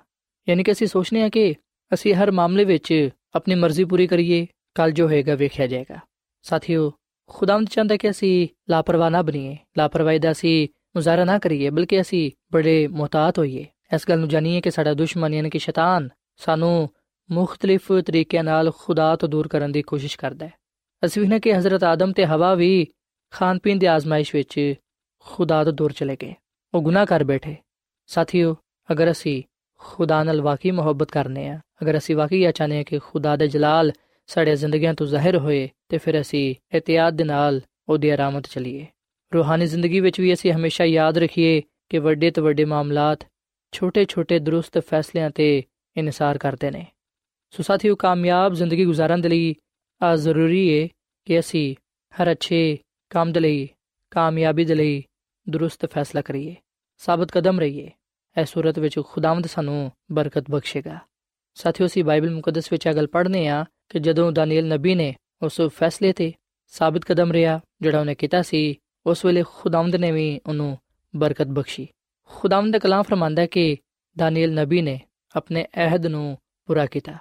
[0.48, 1.54] ਯਾਨੀ ਕਿ ਅਸੀਂ ਸੋਚਨੇ ਆ ਕਿ
[1.94, 5.98] ਅਸੀਂ ਹਰ ਮਾਮਲੇ ਵਿੱਚ ਆਪਣੀ ਮਰਜ਼ੀ ਪੂਰੀ ਕਰੀਏ ਕੱਲ ਜੋ ਹੋਏਗਾ ਵੇਖਿਆ ਜਾਏਗਾ।
[6.42, 6.92] ਸਾਥੀਓ,
[7.26, 12.30] ਖੁਦਾਵੰਦ ਚਾਹੁੰਦਾ ਕਿ ਅਸੀਂ ਲਾਪਰਵਾਹ ਨਾ ਬਣੀਏ। ਲਾਪਰਵਾਹੀ ਦਾ ਅਸੀਂ ਮੁਜ਼ਾਹਰਾ ਨਾ ਕਰੀਏ, ਬਲਕਿ ਅਸੀਂ
[12.52, 16.90] ਬੜੇ ਮੁਹਤਾਤ ਹੋਈਏ। ਇਸ ਗੱਲ ਨੂੰ ਜਾਣੀਏ ਕਿ ਸਾਡਾ ਦੁਸ਼ਮਣ ਯਾਨੀ ਕਿ ਸ਼ੈਤਾਨ ਸਾਨੂੰ
[17.30, 20.52] ਮੁxtਲਿਫ ਤਰੀਕਿਆਂ ਨਾਲ ਖੁਦਾ ਤੋਂ ਦੂਰ ਕਰਨ ਦੀ ਕੋਸ਼ਿਸ਼ ਕਰਦਾ ਹੈ।
[21.04, 22.86] ਅਸੀਂ ਵੀ ਕਿ ਹਜ਼ਰਤ ਆਦਮ ਤੇ ਹਵਾ ਵੀ
[23.30, 24.74] ਖਾਣ ਪੀਣ ਦੀ ਆਜ਼ਮਾਇਸ਼ ਵਿੱਚ
[25.18, 26.34] ਖੁਦਾ ਤੋਂ ਦੂਰ ਚਲੇ ਗਏ।
[26.74, 27.56] ਉਹ ਗੁਨਾਹ ਕਰ ਬੈਠੇ।
[28.06, 28.56] ਸਾਥੀਓ,
[28.92, 29.42] ਅਗਰ ਅਸੀਂ
[29.78, 33.48] ਖੁਦਾ ਨਾਲ ਵਾਕਈ ਮੁਹੱਬਤ ਕਰਨੇ ਆ, ਅਗਰ ਅਸੀਂ ਵਾਕਈ ਇਹ ਚਾਹਨੇ ਆ ਕਿ ਖੁਦਾ ਦੇ
[33.48, 33.92] ਜਲਾਲ
[34.26, 38.86] ਸਾਡੇ ਜ਼ਿੰਦਗੀਆਂ ਤੋਂ ਜ਼ਾਹਿਰ ਹੋਏ, ਤੇ ਫਿਰ ਅਸੀਂ ਇਤਿਆਦ ਦੇ ਨਾਲ ਉਹਦੀ ਆਰਾਮਤ ਚਲੀਏ।
[39.34, 43.26] ਰੂਹਾਨੀ ਜ਼ਿੰਦਗੀ ਵਿੱਚ ਵੀ ਅਸੀਂ ਹਮੇਸ਼ਾ ਯਾਦ ਰੱਖੀਏ ਕਿ ਵੱਡੇ ਤੋਂ ਵੱਡੇ ਮਾਮਲਾਤ
[43.72, 45.62] ਛੋਟੇ-ਛੋਟੇ ਦਰੁਸਤ ਫੈਸਲਿਆਂ ਤੇ
[45.96, 46.86] ਇਨਸਾਰ ਕਰਦੇ ਨੇ।
[47.50, 49.54] ਸੋ ਸਾਥੀਓ, ਕਾਮਯਾਬ ਜ਼ਿੰਦਗੀ گزارਣ ਦੇ ਲਈ
[50.02, 50.88] ਆ ਜ਼ਰੂਰੀ ਏ
[51.24, 51.76] ਕਿ ਅਸੀਂ
[52.12, 52.78] ਹਰ ਅੱਛੇ
[53.10, 53.68] ਕੰਮ ਦੇ ਲਈ,
[54.10, 55.04] ਕਾਮਯਾਬੀ ਦੇ ਲਈ
[55.50, 56.56] ਦਰੁਸਤ ਫੈਸਲਾ ਕਰੀਏ,
[56.98, 57.90] ਸਾਬਤ ਕਦਮ ਰਹੀਏ।
[58.40, 60.98] ਇਸ ਸੂਰਤ ਵਿੱਚ ਖੁਦਾਵੰਦ ਸਾਨੂੰ ਬਰਕਤ ਬਖਸ਼ੇਗਾ।
[61.54, 65.60] ਸਾਥੀਓ, ਅਸੀਂ ਬਾਈਬਲ ਮੁਕੱਦਸ ਵਿੱਚ ਇਹ ਗੱਲ ਪੜ੍ਹਨੇ ਆ ਕਿ ਜਦੋਂ ਦਾਨੀਲ ਨਬੀ ਨੇ ਉਸ
[65.60, 66.32] ਫੈਸਲੇ ਤੇ
[66.66, 68.74] ਸਾਬਤ ਕਦਮ ਰਿਹਾ ਜਿਹੜਾ ਉਹਨੇ ਕੀਤਾ ਸੀ,
[69.06, 70.78] ਉਸ ਵੇਲੇ ਖੁਦਾਵੰਦ ਨੇ ਵੀ ਉਹਨੂੰ
[71.16, 71.88] ਬਰਕਤ ਬਖਸ਼ੀ।
[72.34, 73.76] ਖੁਦਾਵੰਦ ਦਾ ਕਲਾਮ ਫਰਮਾਂਦਾ ਹੈ ਕਿ
[74.18, 75.00] ਦਾਨੀਏਲ ਨਬੀ ਨੇ
[75.36, 77.12] ਆਪਣੇ ਅਹਿਦ ਨੂੰ ਪੂਰਾ ਕੀਤਾ।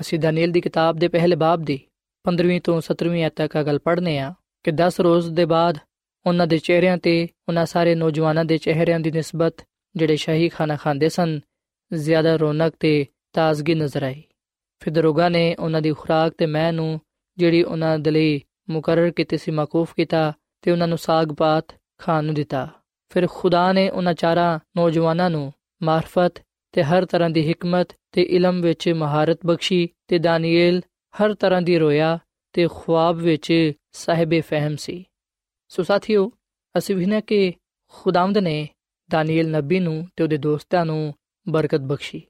[0.00, 1.80] ਅਸੀਂ ਦਾਨੀਏਲ ਦੀ ਕਿਤਾਬ ਦੇ ਪਹਿਲੇ ਬਾਬ ਦੀ
[2.24, 5.78] 15ਵੀਂ ਤੋਂ 17ਵੀਂ ਆਇਤ ਤੱਕ ਗੱਲ ਪੜ੍ਹਨੇ ਆ ਕਿ 10 ਰੋਜ਼ ਦੇ ਬਾਅਦ
[6.26, 9.56] ਉਹਨਾਂ ਦੇ ਚਿਹਰਿਆਂ ਤੇ ਉਹਨਾਂ ਸਾਰੇ ਨੌਜਵਾਨਾਂ ਦੇ ਚਿਹਰਿਆਂ ਦੀ ਨਿਸਬਤ
[9.96, 11.40] ਜਿਹੜੇ ਸ਼ਾਹੀ ਖਾਣਾ ਖਾਂਦੇ ਸਨ,
[11.94, 14.22] ਜ਼ਿਆਦਾ ਰੌਣਕ ਤੇ ਤਾਜ਼ਗੀ ਨਜ਼ਰ ਆਈ।
[14.80, 17.00] ਫਿਰ ਦਰੋਗਾ ਨੇ ਉਹਨਾਂ ਦੀ ਖੁਰਾਕ ਤੇ ਮੈਂ ਨੂੰ
[17.38, 20.32] ਜਿਹੜੀ ਉਹਨਾਂ ਦੇ ਲਈ ਮੁਕਰਰ ਕੀਤੀ ਸੀ, ਮਾਕੂਫ ਕੀਤਾ
[20.62, 21.64] ਤੇ ਉਹਨਾਂ ਨੂੰ ਸਾਗ ਪਾਤ
[21.98, 22.68] ਖਾਣ ਨੂੰ ਦਿੱਤਾ।
[23.08, 26.42] ਫਿਰ ਖੁਦਾ ਨੇ ਉਹਨਾਂ ਚਾਰਾਂ ਨੌਜਵਾਨਾਂ ਨੂੰ ਮਾਰਫਤ
[26.72, 30.82] ਤੇ ਹਰ ਤਰ੍ਹਾਂ ਦੀ ਹਕਮਤ ਤੇ ਇਲਮ ਵਿੱਚ ਮਹਾਰਤ ਬਖਸ਼ੀ ਤੇ ਦਾਨੀਏਲ
[31.14, 32.18] ਹਰ ਤਰ੍ਹਾਂ ਦੀ ਰੋਇਆ
[32.52, 35.04] ਤੇ ਖੁਆਬ ਵਿੱਚ ਸਾਹਿਬ ਫਹਿਮ ਸੀ।
[35.68, 36.32] ਸੋ ਸਾਥੀਓ,
[36.78, 37.52] ਅਸੀਂ ਵੀ ਨੇ ਕਿ
[37.86, 38.68] ਖੁਦਾਵੰਦ ਨੇ
[39.10, 41.14] ਦਾਨੀਏਲ ਨਬੀ ਨੂੰ ਤੇ ਉਹਦੇ ਦੋਸਤਾਂ ਨੂੰ
[41.48, 42.22] ਬਰਕਤ ਬਖਸ਼ੀ।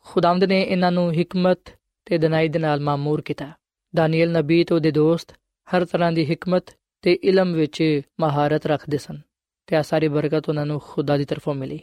[0.00, 1.58] ਖੁਦਾਵੰਦ ਨੇ ਇਹਨਾਂ ਨੂੰ ਹਕਮਤ
[2.04, 3.52] ਤੇ ਦਨਾਈ ਦੇ ਨਾਲ ਮਾਮੂਰ ਕੀਤਾ।
[3.94, 5.34] ਦਾਨੀਏਲ ਨਬੀ ਤੇ ਉਹਦੇ ਦੋਸਤ
[5.68, 6.64] ਹਰ ਤਰ੍ਹਾਂ ਦੀ ਹਕਮਤ
[7.02, 9.18] ਤੇ ਇਲਮ ਵਿੱਚ ਮਹਾਰਤ ਰੱਖਦੇ ਸਨ।
[9.66, 11.80] ਤੇ ਆ ਸਾਰੀ ਬਰਕਤ ਉਹਨਾਂ ਨੂੰ ਖੁਦਾ ਦੀ ਤਰਫੋਂ ਮਿਲੀ।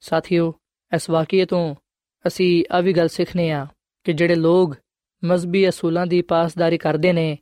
[0.00, 0.54] ਸਾਥੀਓ,
[0.94, 1.74] ਇਸ ਵਾਕਿਏ ਤੋਂ
[2.26, 3.66] ਅਸੀਂ ਆ ਵੀ ਗੱਲ ਸਿੱਖਨੇ ਆ
[4.04, 4.74] ਕਿ ਜਿਹੜੇ ਲੋਗ
[5.24, 7.38] ਮਜ਼ਬੀ ਅਸੂਲਾਂ ਦੀ ਪਾਸਦਾਰੀ ਕਰਦੇ ਨੇ,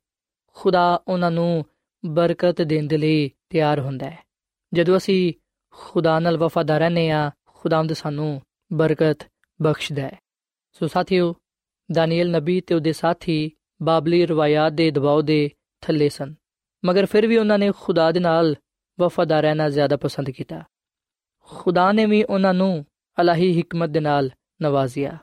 [0.55, 1.65] ਖੁਦਾ ਉਹਨਾਂ ਨੂੰ
[2.07, 4.19] ਬਰਕਤ ਦੇਣ ਦੇ ਲਈ ਤਿਆਰ ਹੁੰਦਾ ਹੈ।
[4.75, 5.33] ਜਦੋਂ ਅਸੀਂ
[5.71, 9.29] ਖੁਦਾ ਨਾਲ ਵਫਾਦਾਰ ਰਹਨੇ ਆ ਖੁਦਾਵੰਦ ਸਾਨੂੰ ਬਰਕਤ
[9.63, 10.19] ਬਖਸ਼ਦਾ ਹੈ।
[10.73, 11.35] ਸੋ ਸਾਥੀਓ
[11.93, 13.51] ਦਾਨੀਏਲ ਨਬੀ ਤੇ ਉਹਦੇ ਸਾਥੀ
[13.83, 15.51] ਬਾਬਲੀ ਰਵਾਇਤ ਦੇ ਦਬਾਅ ਦੇ
[15.81, 16.35] ਥੱਲੇ ਸਨ।
[16.85, 18.57] ਮਗਰ ਫਿਰ ਵੀ ਉਹਨਾਂ ਨੇ ਖੁਦਾ ਦੇ ਨਾਲ
[19.01, 20.63] ਵਫਾਦਾਰ ਰਹਿਣਾ ਜ਼ਿਆਦਾ ਪਸੰਦ ਕੀਤਾ।
[21.49, 22.85] ਖੁਦਾ ਨੇ ਵੀ ਉਹਨਾਂ ਨੂੰ
[23.19, 24.31] ਅਲਾਹੀ ਹਕਮਤ ਦੇ ਨਾਲ
[24.63, 25.17] ਨਵਾਜ਼ਿਆ।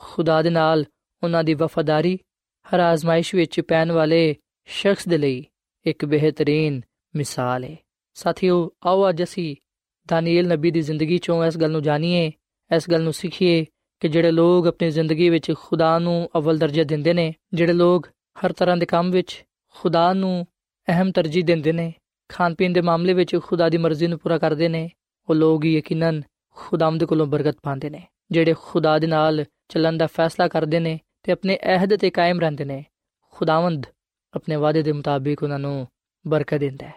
[0.00, 0.84] ਖੁਦਾ ਦੇ ਨਾਲ
[1.22, 2.18] ਉਹਨਾਂ ਦੀ ਵਫਾਦਾਰੀ
[2.66, 4.34] ਹਰ ਆਜ਼ਮਾਇਸ਼ ਵਿੱਚ ਪੈਣ ਵਾਲੇ
[4.68, 5.44] ਸ਼ਖਸ ਦੇ ਲਈ
[5.86, 6.80] ਇੱਕ ਬਿਹਤਰੀਨ
[7.14, 7.76] ਮਿਸਾਲ ਹੈ
[8.16, 9.54] ਸਾਥੀਓ, ਆਓ ਅੱਜ ਅਸੀਂ
[10.08, 12.32] ਦਾਨੀਏਲ ਨਬੀ ਦੀ ਜ਼ਿੰਦਗੀ ਚੋਂ ਇਸ ਗੱਲ ਨੂੰ ਜਾਣੀਏ,
[12.70, 13.64] ਇਸ ਗੱਲ ਨੂੰ ਸਿੱਖੀਏ
[14.02, 18.52] ਕਿ ਜਿਹੜੇ ਲੋਕ ਆਪਣੀ ਜ਼ਿੰਦਗੀ ਵਿੱਚ ਖੁਦਾ ਨੂੰ ਅਵਲ ਦਰਜਾ ਦਿੰਦੇ ਨੇ, ਜਿਹੜੇ ਲੋਕ ਹਰ
[18.52, 19.44] ਤਰ੍ਹਾਂ ਦੇ ਕੰਮ ਵਿੱਚ
[19.74, 20.46] ਖੁਦਾ ਨੂੰ
[20.88, 21.92] ਅਹਿਮ ਤਰਜੀਹ ਦਿੰਦੇ ਨੇ
[22.34, 24.90] ਖਾਣ ਪੀਣ ਦੇ ਮਾਮਲੇ ਵਿੱਚ ਖੁਦਾ ਦੀ ਮਰਜ਼ੀ ਨੂੰ ਪੂਰਾ ਕਰਦੇ ਨੇ,
[25.28, 26.22] ਉਹ ਲੋਕ ਯਕੀਨਨ
[26.56, 31.32] ਖੁਦਾਵੰਦ ਕੋਲੋਂ ਬਰਕਤ ਪਾਉਂਦੇ ਨੇ, ਜਿਹੜੇ ਖੁਦਾ ਦੇ ਨਾਲ ਚੱਲਣ ਦਾ ਫੈਸਲਾ ਕਰਦੇ ਨੇ ਤੇ
[31.32, 32.84] ਆਪਣੇ ਅਹਿਦ ਤੇ ਕਾਇਮ ਰਹਿੰਦੇ ਨੇ,
[33.32, 33.86] ਖੁਦਾਵੰਦ
[34.34, 35.86] ਆਪਣੇ ਵਾਅਦੇ ਦੇ ਮੁਤਾਬਿਕ ਉਹਨਾਂ ਨੂੰ
[36.24, 36.94] ਬਰਕਤ ਦਿੰਦਾ ਹੈ।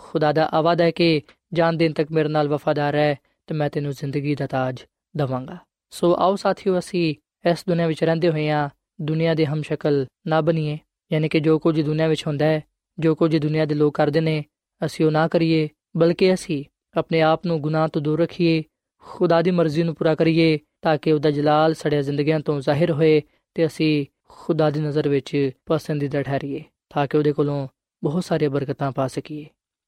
[0.00, 1.20] ਖੁਦਾ ਦਾ ਆਵਾਦਾ ਹੈ ਕਿ
[1.52, 3.14] ਜਾਨ ਦਿਨ ਤੱਕ ਮੇਰੇ ਨਾਲ ਵਫਾਦਾਰ ਹੈ
[3.46, 4.84] ਤੇ ਮੈਂ ਤੈਨੂੰ ਜ਼ਿੰਦਗੀ ਦਾ ਤਾਜ
[5.16, 5.58] ਦਵਾਂਗਾ।
[5.90, 7.14] ਸੋ ਆਓ ਸਾਥੀਓ, ਅਸੀਂ
[7.50, 8.68] ਇਸ ਦੁਨੀਆ ਵਿੱਚ ਰਹਿੰਦੇ ਹੋਏ ਆ
[9.00, 10.78] ਦੁਨੀਆ ਦੇ ਹਮਸ਼ਕਲ ਨਾ ਬਣੀਏ,
[11.12, 12.62] ਯਾਨੀ ਕਿ ਜੋ ਕੁਝ ਦੁਨੀਆ ਵਿੱਚ ਹੁੰਦਾ ਹੈ,
[12.98, 14.44] ਜੋ ਕੁਝ ਦੁਨੀਆ ਦੇ ਲੋਕ ਕਰਦੇ ਨੇ
[14.86, 16.64] ਅਸੀਂ ਉਹ ਨਾ ਕਰੀਏ, ਬਲਕਿ ਅਸੀਂ
[16.96, 18.62] ਆਪਣੇ ਆਪ ਨੂੰ ਗੁਨਾਹ ਤੋਂ ਦੂਰ ਰੱਖੀਏ,
[19.02, 23.22] ਖੁਦਾ ਦੀ ਮਰਜ਼ੀ ਨੂੰ ਪੂਰਾ ਕਰੀਏ, ਤਾਂ ਕਿ ਉਹਦਾ ਜਲਾਲ ਸਾਡੇ ਜ਼ਿੰਦਗੀਆਂ ਤੋਂ ਜ਼ਾਹਿਰ ਹੋਏ
[23.54, 27.68] ਤੇ ਅਸੀਂ ਖੁਦਾ ਦੀ ਨਜ਼ਰ ਵਿੱਚ ਪਸੰਦੀਦਾ ਠਹਿਰੀਏ, ਤਾਂ ਕਿ ਉਹਦੇ ਕੋਲੋਂ
[28.04, 29.46] ਬਹੁਤ ਸਾਰੀਆਂ ਬਰਕਤਾਂ ਪਾ ਸਕੀਏ।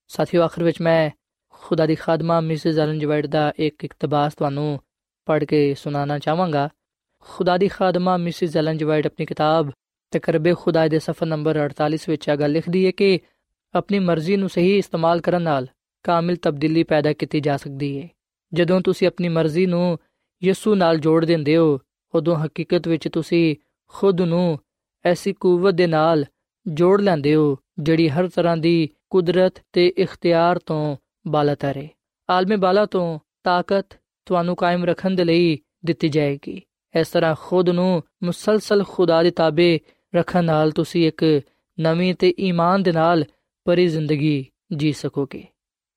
[0.09, 1.11] ਸਾਥੀਓ, ਆਖਰ ਵਿੱਚ ਮੈਂ
[1.49, 4.81] ਖੁਦਾ ਦੀ ਖਾਦਮਾ ਮਿਸਿਸ ਐਲਨ ਜਵੈਡ ਦਾ ਇੱਕ ਇਕਤਬਾਸ ਤੁਹਾਨੂੰ
[5.27, 6.69] ਪੜ੍ਹ ਕੇ ਸੁਣਾਉਣਾ ਚਾਹਾਂਗਾ।
[7.21, 9.71] ਖੁਦਾ ਦੀ ਖਾਦਮਾ ਮਿਸਿਸ ਐਲਨ ਜਵੈਡ ਆਪਣੀ ਕਿਤਾਬ
[10.11, 13.21] ਤਕਰਬੇ ਖੁਦਾ ਦੇ ਸਫਾ ਨੰਬਰ 48 ਵਿੱਚ ਇਹ ਗੱਲ ਲਿਖਦੀ ਹੈ ਕਿ
[13.75, 15.67] ਆਪਣੀ ਮਰਜ਼ੀ ਨੂੰ ਸਹੀ ਇਸਤੇਮਾਲ ਕਰਨ ਨਾਲ
[16.03, 18.09] ਕਾਮਿਲ ਤਬਦੀਲੀ ਪੈਦਾ ਕੀਤੀ ਜਾ ਸਕਦੀ ਹੈ
[18.55, 19.99] ਜਦੋਂ ਤੁਸੀਂ ਆਪਣੀ ਮਰਜ਼ੀ ਨੂੰ
[20.45, 21.79] ਯਿਸੂ ਨਾਲ ਜੋੜ ਦਿੰਦੇ ਹੋ,
[22.15, 23.57] ਉਦੋਂ ਹਕੀਕਤ ਵਿੱਚ ਤੁਸੀਂ
[23.89, 24.59] ਖੁਦ ਨੂੰ
[25.05, 26.25] ਐਸੀ ਕੂਵਤ ਦੇ ਨਾਲ
[26.67, 31.89] ਜੋੜ ਲੈਂਦੇ ਹੋ, ਜਿਹੜੀ ਹਰ ਤਰ੍ਹਾਂ ਦੀ ਕੁਦਰਤ ਤੇ ਇਖਤਿਆਰ ਤੋਂ ਬਾਲਾਤਰ ਹੈ
[32.31, 33.87] ਆਲਮੇ ਬਾਲਾ ਤੋਂ ਤਾਕਤ
[34.27, 36.63] ਤੁਹਾਨੂੰ ਕਾਇਮ ਰੱਖਣ ਦੇ ਲਈ ਦਿੱਤੀ ਜਾਏਗੀ।
[37.01, 39.81] ਇਸ ਤਰ੍ਹਾਂ ਖੁਦ ਨੂੰ ਮੁਸਲਸਲ ਖੁਦਾ ਦੇ ਤਾਬੇ
[40.15, 41.41] ਰੱਖਣ ਨਾਲ ਤੁਸੀਂ ਇੱਕ
[41.81, 43.25] ਨਵੀਂ ਤੇ ਈਮਾਨ ਦੇ ਨਾਲ
[43.71, 45.45] ਭਰੀ ਜ਼ਿੰਦਗੀ ਜੀ ਸਕੋਗੇ।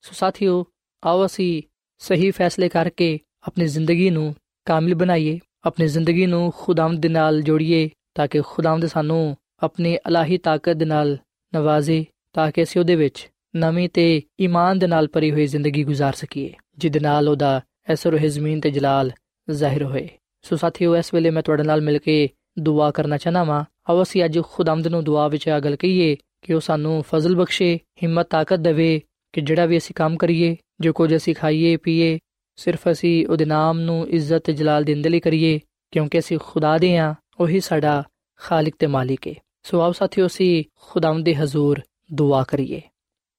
[0.01, 0.65] ਸੋ ਸਾਥੀਓ,
[1.05, 1.61] ਆਓ ਅਸੀਂ
[1.97, 7.89] ਸਹੀ ਫੈਸਲੇ ਕਰਕੇ ਆਪਣੀ ਜ਼ਿੰਦਗੀ ਨੂੰ ਕਾਮਿਲ ਬਣਾਈਏ, ਆਪਣੀ ਜ਼ਿੰਦਗੀ ਨੂੰ ਖੁਦਾਵੰਦ ਦੇ ਨਾਲ ਜੋੜੀਏ
[8.15, 11.17] ਤਾਂ ਕਿ ਖੁਦਾਵੰਦ ਸਾਨੂੰ ਆਪਣੀ ਅਲਾਹੀ ਤਾਕਤ ਦੇ ਨਾਲ
[11.55, 16.13] ਨਵਾਜ਼ੇ ਤਾਂ ਕਿ ਅਸੀਂ ਉਹਦੇ ਵਿੱਚ ਨਵੀਂ ਤੇ ਈਮਾਨ ਦੇ ਨਾਲ ਭਰੀ ਹੋਈ ਜ਼ਿੰਦਗੀ ਗੁਜ਼ਾਰ
[16.13, 19.11] ਸਕੀਏ, ਜਿਹਦੇ ਨਾਲ ਉਹਦਾ ਐਸਰ ਜ਼ਮੀਨ ਤੇ ਜਲਾਲ
[19.49, 20.09] ਜ਼ਾਹਿਰ ਹੋਏ।
[20.41, 24.25] ਸੋ ਸਾਥੀਓ, ਇਸ ਵੇਲੇ ਮੈਂ ਤੁਹਾਡੇ ਨਾਲ ਮਿਲ ਕੇ ਦੁਆ ਕਰਨਾ ਚਾਹਨਾ ਵਾਂ। ਆਓ ਅਸੀਂ
[24.25, 28.59] ਅੱਜ ਖੁਦਾਵੰਦ ਨੂੰ ਦੁਆ ਵਿੱਚ ਆ ਗੱਲ ਕਹੀਏ ਕਿ ਉਹ ਸਾਨੂੰ ਫਜ਼ਲ ਬਖਸ਼ੇ, ਹਿੰਮਤ, ਤਾਕਤ
[28.59, 29.01] ਦੇਵੇ
[29.33, 32.17] ਕਿ ਜਿਹੜਾ ਵੀ ਅਸੀਂ ਕੰਮ ਕਰੀਏ, ਜੋ ਕੁਝ ਅਸੀਂ ਖਾਈਏ, ਪੀਏ,
[32.57, 35.59] ਸਿਰਫ ਅਸੀਂ ਉਹਦੇ ਨਾਮ ਨੂੰ ਇੱਜ਼ਤ ਤੇ ਜਲਾਲ ਦੇਣ ਦੇ ਲਈ ਕਰੀਏ,
[35.93, 38.03] ਕਿਉਂਕਿ ਅਸੀਂ ਖੁਦਾ ਦੇ ਆ ਉਹੀ ਸਾਡਾ
[38.41, 41.81] ਖਾਲਕ ਤੇ ਮਾਲਿਕ ਹੈ ਸੋ ਆਓ ਸਾਥੀਓ, ਅਸੀਂ ਖੁਦਾਵੰਦ ਦੇ ਹਜ਼ੂਰ
[42.13, 42.81] ਦੁਆ ਕਰੀਏ।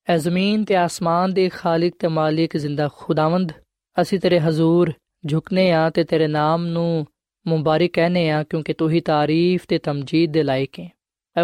[0.08, 3.52] ਐ ਜ਼ਮੀਨ ਤੇ ਆਸਮਾਨ ਦੇ ਖਾਲਕ ਤੇ ਮਾਲਿਕ ਜ਼ਿੰਦਾ ਖੁਦਾਵੰਦ,
[3.96, 4.92] ਅਸੀਂ ਤੇਰੇ ਹਜ਼ੂਰ
[5.26, 7.06] ਝੁਕਨੇ ਆ ਤੇ ਤੇਰੇ ਨਾਮ ਨੂੰ
[7.46, 10.90] ਮੁਬਾਰਕ ਕਹਨੇ ਆ, ਕਿਉਂਕਿ ਤੂੰ ਹੀ ਤਾਰੀਫ ਤੇ ਤਮਜੀਦ ਦੇ ਲਾਇਕ ਹੈ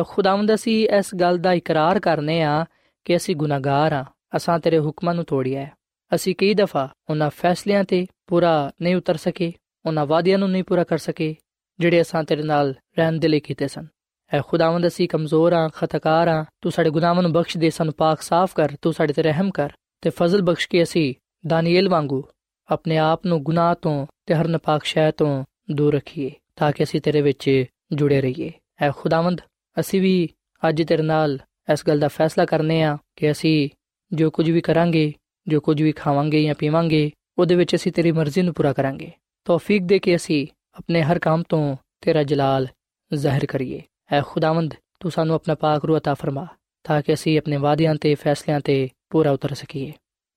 [0.08, 2.64] ਖੁਦਾਵੰਦ, ਅਸੀਂ ਇਸ ਗੱਲ ਦਾ ਇਕਰਾਰ ਕਰਨੇ ਆ
[3.04, 4.04] ਕਿ ਅਸੀਂ ਗੁਨਾਹਗਾਰ ਆ।
[4.36, 5.72] ਅਸਾਂ ਤੇਰੇ ਹੁਕਮਾਂ ਨੂੰ ਤੋੜਿਆ ਹੈ।
[6.14, 9.52] ਅਸੀਂ ਕਈ ਦਫਾ ਉਹਨਾਂ ਫੈਸਲਿਆਂ ਤੇ ਪੂਰਾ ਨਹੀਂ ਉਤਰ ਸਕੇ,
[9.86, 11.36] ਉਹਨਾਂ ਵਾਅਦਿਆਂ ਨੂੰ ਨਹੀਂ ਪੂਰਾ ਕਰ ਸਕੇ,
[11.80, 13.86] ਜਿਹੜੇ ਅਸਾਂ ਤੇਰੇ ਨਾਲ ਰਹਿਣ ਦੇ ਲਈ ਕੀਤੇ ਸਨ।
[14.32, 18.22] ਐ ਖੁਦਾਵੰਦ, ਅਸੀਂ ਕਮਜ਼ੋਰ ਆ, ਖਤਕਾਰ ਆ। ਤੂੰ ਸਾਡੇ ਗੁਨਾਹਾਂ ਨੂੰ ਬਖਸ਼ ਦੇ, ਸਾਨੂੰ ਪਾਕ
[18.22, 21.14] ਸਾਫ਼ ਕਰ। ਤੂੰ ਸਾਡੇ ਤੇ ਰਹਿਮ ਕਰ ਤੇ ਫਜ਼ਲ ਬਖਸ਼ ਕੇ ਅਸੀਂ
[21.46, 22.24] ਦਾਨੀਏਲ ਵਾਂਗੂ
[22.70, 27.00] ਆਪਣੇ ਆਪ ਨੂੰ ਗੁਨਾਹ ਤੋਂ ਤੇ ਹਰ ਨਪਾਕ ਸ਼ੈ ਤੋਂ ਦੂਰ ਰੱਖੀਏ, ਤਾਂ ਕਿ ਅਸੀਂ
[27.00, 29.40] ਤੇਰੇ ਵਿੱਚ ਜੁੜੇ ਰਹੀਏ। ਐ ਖੁਦਾਵੰਦ
[29.77, 30.29] ਅਸੀਂ ਵੀ
[30.63, 31.37] ਅੱਜ ਤੇਰੇ ਨਾਲ
[31.73, 33.69] ਇਸ ਗੱਲ ਦਾ ਫੈਸਲਾ ਕਰਨੇ ਆ ਕਿ ਅਸੀਂ
[34.11, 35.11] ਜੋ ਕੁਝ ਵੀ ਕਰਾਂਗੇ
[35.47, 39.11] ਜੋ ਕੁਝ ਵੀ ਖਾਵਾਂਗੇ ਜਾਂ ਪੀਵਾਂਗੇ ਉਹਦੇ ਵਿੱਚ ਅਸੀਂ ਤੇਰੀ ਮਰਜ਼ੀ ਨੂੰ ਪੂਰਾ ਕਰਾਂਗੇ
[39.47, 42.67] ਤੌਫੀਕ ਦੇ ਕੇ ਅਸੀਂ ਆਪਣੇ ਹਰ ਕੰਮ ਤੋਂ ਤੇਰਾ ਜਲਾਲ
[43.11, 43.81] ਜ਼ਾਹਿਰ ਕਰੀਏ
[44.11, 46.47] ਐ ਖੁਦਾਵੰਦ ਤੂੰ ਸਾਨੂੰ ਆਪਣਾ ਪਾਕ ਰੂਹ عطا ਫਰਮਾ
[46.85, 49.91] ਤਾਂ ਕਿ ਅਸੀਂ ਆਪਣੇ ਵਾਅਦਿਆਂ ਤੇ ਫੈਸਲਿਆਂ ਤੇ ਪੂਰਾ ਉਤਰ ਸਕੀਏ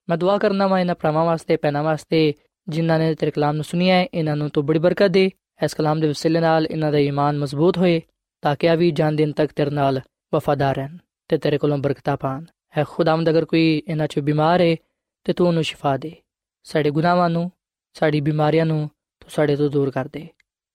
[0.08, 2.32] ਮੈਂ ਦੁਆ ਕਰਨਾ ਵਾਂ ਇਹਨਾਂ ਭਰਾਵਾਂ ਵਾਸਤੇ ਪੈਨਾ ਵਾਸਤੇ
[2.66, 5.30] ਜਿਨ੍ਹਾਂ ਨੇ ਤੇਰੇ ਕਲਾਮ ਨੂੰ ਸੁਨਿਆ ਹੈ ਇਹਨਾਂ ਨੂੰ ਤੂੰ ਬੜੀ ਬਰਕਤ ਦੇ
[5.64, 8.00] ਇਸ ਕਲਾਮ ਦੇ ਵਸਿਲੇ ਨਾਲ ਇਹਨਾਂ ਦਾ ਈਮਾਨ ਮਜ਼ਬੂਤ ਹੋਏ
[8.43, 10.01] ਤਾਂ ਕਿ ਆ ਵੀ ਜਾਨ ਦਿਨ ਤੱਕ ਤੇਰੇ ਨਾਲ
[10.33, 12.45] ਵਫਾਦਾਰ ਰਹਿਣ ਤੇ ਤੇਰੇ ਕੋਲੋਂ ਬਰਕਤਾਂ ਪਾਣ।
[12.77, 14.75] ਹੈ ਖੁਦਾਵੰਦ, ਅਗਰ ਕੋਈ ਇਹਨਾਂ ਚ ਬਿਮਾਰ ਹੈ
[15.23, 16.15] ਤੇ ਤੂੰ ਉਹਨੂੰ ਸ਼ਿਫਾ ਦੇ।
[16.63, 17.51] ਸਾਡੇ ਗੁਨਾਹਾਂ ਨੂੰ,
[17.93, 20.27] ਸਾਡੀ ਬਿਮਾਰੀਆਂ ਨੂੰ ਤੂੰ ਸਾਡੇ ਤੋਂ ਦੂਰ ਕਰ ਦੇ।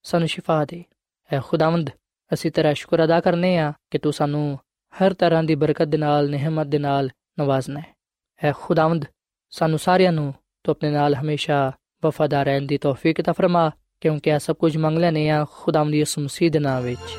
[0.03, 0.85] ਸਾਨੂੰ ਸ਼ਿਫਾ ਦੇ।
[1.33, 1.91] ਹੈ ਖੁਦਾਵੰਦ,
[2.33, 4.59] ਅਸੀਂ ਤੇਰਾ ਸ਼ੁਕਰ ਅਦਾ ਕਰਨੇ ਆ ਕਿ ਤੂੰ ਸਾਨੂੰ
[4.95, 7.97] ਹਰ ਤਰ੍ਹਾਂ ਦੀ ਬਰਕਤ ਦੇ ਨਾਲ, ਨਿਹਮਤ ਦੇ ਨਾਲ ਨਵਾਜ਼ਨਾ ਹੈ।
[8.45, 9.05] ਹੈ ਖੁਦਾਵੰਦ,
[9.51, 11.73] ਸਾਨੂੰ ਸਾਰਿਆਂ ਨੂੰ ਤੂੰ ਆਪਣੇ ਨਾਲ ਹਮੇਸ਼ਾ
[12.05, 15.99] ਵਫਾਦਾਰ ਰਹਿਣ ਦੀ ਤੌਫੀਕ ਤਾ ਫਰਮਾ, ਕਿਉਂਕਿ ਇਹ ਸਭ ਕੁਝ ਮੰਗ ਲੈਨੇ ਆ ਖੁਦਾਵੰਦ ਦੀ
[15.99, 17.19] ਯਿਸੂ ਮਸੀਹ ਦੇ ਨਾਮ ਵਿੱਚ।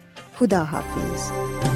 [0.37, 1.70] ਖੁਦਾ ਹਾਫਿਜ਼